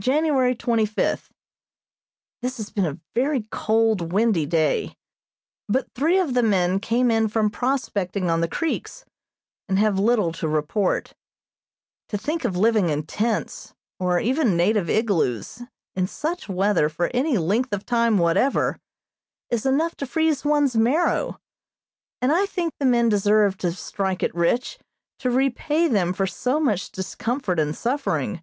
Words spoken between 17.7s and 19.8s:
of time whatever, is